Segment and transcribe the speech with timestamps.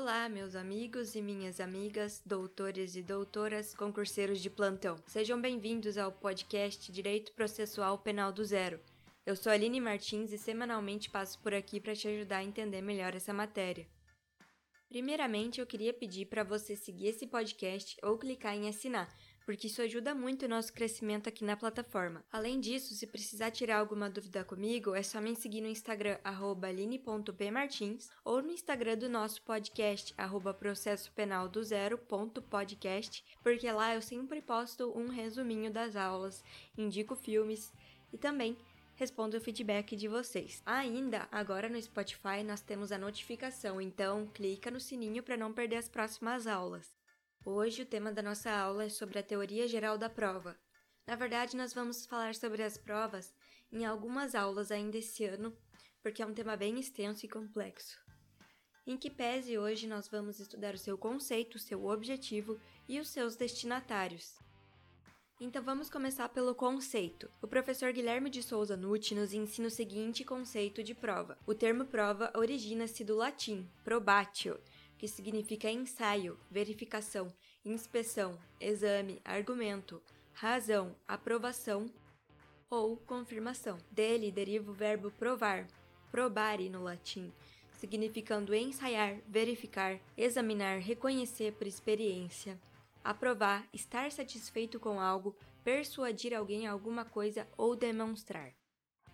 [0.00, 4.96] Olá, meus amigos e minhas amigas, doutores e doutoras, concurseiros de plantão.
[5.06, 8.80] Sejam bem-vindos ao podcast Direito Processual Penal do Zero.
[9.26, 13.14] Eu sou Aline Martins e semanalmente passo por aqui para te ajudar a entender melhor
[13.14, 13.86] essa matéria.
[14.88, 19.82] Primeiramente, eu queria pedir para você seguir esse podcast ou clicar em assinar, porque isso
[19.82, 22.24] ajuda muito o nosso crescimento aqui na plataforma.
[22.32, 28.08] Além disso, se precisar tirar alguma dúvida comigo, é só me seguir no Instagram aline.pmartins
[28.24, 30.14] ou no Instagram do nosso podcast
[30.58, 36.42] processopenaldozero.podcast, porque lá eu sempre posto um resuminho das aulas,
[36.76, 37.72] indico filmes
[38.12, 38.56] e também
[39.00, 40.62] respondo o feedback de vocês.
[40.66, 45.76] Ainda, agora no Spotify nós temos a notificação, então clica no sininho para não perder
[45.76, 46.86] as próximas aulas.
[47.44, 50.58] Hoje o tema da nossa aula é sobre a teoria geral da prova.
[51.06, 53.32] Na verdade, nós vamos falar sobre as provas
[53.72, 55.56] em algumas aulas ainda esse ano,
[56.02, 57.98] porque é um tema bem extenso e complexo.
[58.86, 63.08] Em que pese hoje nós vamos estudar o seu conceito, o seu objetivo e os
[63.08, 64.36] seus destinatários.
[65.40, 67.30] Então vamos começar pelo conceito.
[67.40, 71.38] O professor Guilherme de Souza Nucci nos ensina o seguinte conceito de prova.
[71.46, 74.60] O termo prova origina-se do latim probatio,
[75.00, 77.32] que significa ensaio, verificação,
[77.64, 80.02] inspeção, exame, argumento,
[80.34, 81.86] razão, aprovação
[82.68, 83.78] ou confirmação.
[83.90, 85.66] Dele deriva o verbo provar,
[86.10, 87.32] probare no latim,
[87.78, 92.60] significando ensaiar, verificar, examinar, reconhecer por experiência
[93.02, 95.34] aprovar, estar satisfeito com algo,
[95.64, 98.52] persuadir alguém a alguma coisa ou demonstrar.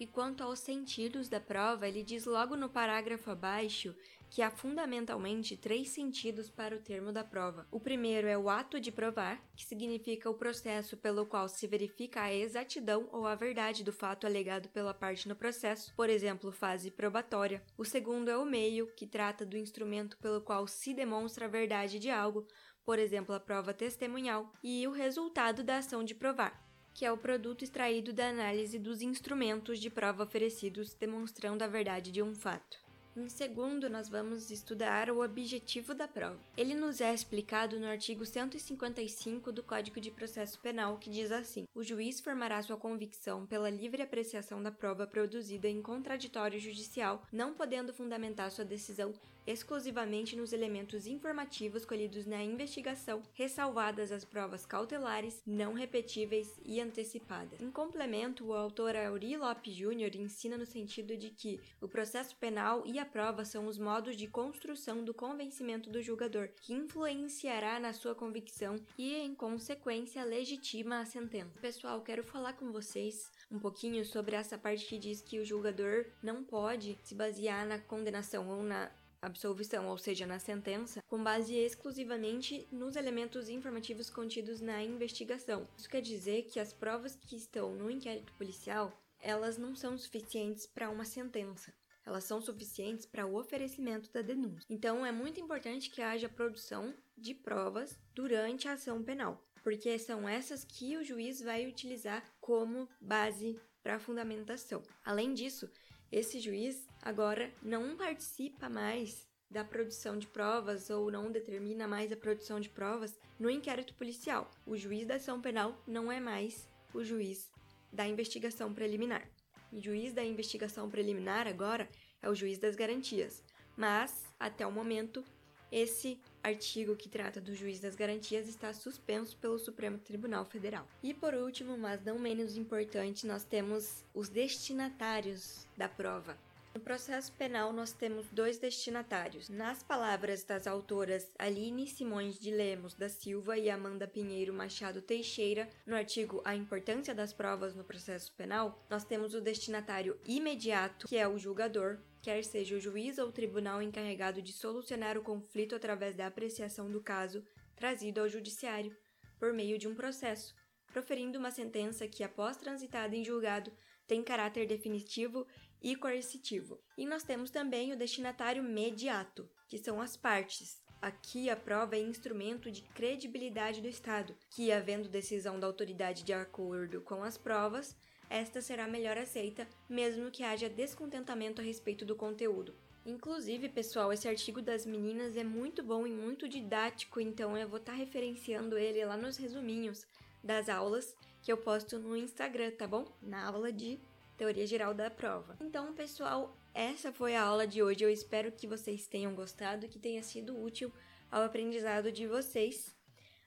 [0.00, 3.94] E quanto aos sentidos da prova, ele diz logo no parágrafo abaixo
[4.30, 7.66] que há fundamentalmente três sentidos para o termo da prova.
[7.70, 12.22] O primeiro é o ato de provar, que significa o processo pelo qual se verifica
[12.22, 16.90] a exatidão ou a verdade do fato alegado pela parte no processo, por exemplo, fase
[16.90, 17.62] probatória.
[17.76, 21.98] O segundo é o meio, que trata do instrumento pelo qual se demonstra a verdade
[21.98, 22.46] de algo,
[22.86, 27.16] por exemplo, a prova testemunhal, e o resultado da ação de provar, que é o
[27.16, 32.89] produto extraído da análise dos instrumentos de prova oferecidos demonstrando a verdade de um fato.
[33.16, 36.38] Em segundo, nós vamos estudar o objetivo da prova.
[36.56, 41.66] Ele nos é explicado no artigo 155 do Código de Processo Penal, que diz assim:
[41.74, 47.52] O juiz formará sua convicção pela livre apreciação da prova produzida em contraditório judicial, não
[47.52, 49.12] podendo fundamentar sua decisão
[49.46, 57.60] exclusivamente nos elementos informativos colhidos na investigação, ressalvadas as provas cautelares, não repetíveis e antecipadas.
[57.60, 62.84] Em complemento, o autor Auri Lopes Júnior ensina no sentido de que o processo penal
[62.86, 67.94] e a prova são os modos de construção do convencimento do julgador, que influenciará na
[67.94, 71.58] sua convicção e, em consequência, legitima a sentença.
[71.60, 76.04] Pessoal, quero falar com vocês um pouquinho sobre essa parte que diz que o julgador
[76.22, 78.90] não pode se basear na condenação ou na
[79.22, 85.66] absolvição, ou seja, na sentença, com base exclusivamente nos elementos informativos contidos na investigação.
[85.76, 90.66] Isso quer dizer que as provas que estão no inquérito policial, elas não são suficientes
[90.66, 91.72] para uma sentença
[92.10, 94.66] elas são suficientes para o oferecimento da denúncia.
[94.68, 100.28] Então, é muito importante que haja produção de provas durante a ação penal, porque são
[100.28, 104.82] essas que o juiz vai utilizar como base para a fundamentação.
[105.04, 105.70] Além disso,
[106.10, 112.16] esse juiz agora não participa mais da produção de provas ou não determina mais a
[112.16, 114.50] produção de provas no inquérito policial.
[114.66, 117.48] O juiz da ação penal não é mais o juiz
[117.92, 119.28] da investigação preliminar.
[119.72, 121.88] O juiz da investigação preliminar agora
[122.20, 123.42] é o juiz das garantias,
[123.76, 125.24] mas, até o momento,
[125.70, 130.88] esse artigo que trata do juiz das garantias está suspenso pelo Supremo Tribunal Federal.
[131.02, 136.36] E por último, mas não menos importante, nós temos os destinatários da prova.
[136.72, 139.48] No processo penal, nós temos dois destinatários.
[139.48, 145.68] Nas palavras das autoras Aline Simões de Lemos da Silva e Amanda Pinheiro Machado Teixeira,
[145.84, 151.16] no artigo A Importância das Provas no Processo Penal, nós temos o destinatário imediato, que
[151.16, 155.74] é o julgador, quer seja o juiz ou o tribunal encarregado de solucionar o conflito
[155.74, 157.44] através da apreciação do caso
[157.74, 158.96] trazido ao judiciário,
[159.40, 160.54] por meio de um processo,
[160.92, 163.72] proferindo uma sentença que, após transitada em julgado,
[164.06, 165.46] tem caráter definitivo
[165.82, 166.80] e coercitivo.
[166.96, 170.82] E nós temos também o destinatário mediato, que são as partes.
[171.00, 176.32] Aqui a prova é instrumento de credibilidade do Estado, que, havendo decisão da autoridade de
[176.32, 177.96] acordo com as provas,
[178.28, 182.74] esta será melhor aceita, mesmo que haja descontentamento a respeito do conteúdo.
[183.04, 187.78] Inclusive, pessoal, esse artigo das meninas é muito bom e muito didático, então eu vou
[187.78, 190.06] estar tá referenciando ele lá nos resuminhos
[190.44, 193.10] das aulas que eu posto no Instagram, tá bom?
[193.22, 193.98] Na aula de
[194.40, 195.54] teoria geral da prova.
[195.60, 198.02] Então, pessoal, essa foi a aula de hoje.
[198.02, 200.90] Eu espero que vocês tenham gostado, que tenha sido útil
[201.30, 202.96] ao aprendizado de vocês.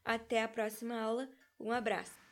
[0.06, 1.28] Até a próxima aula.
[1.60, 2.23] Um abraço.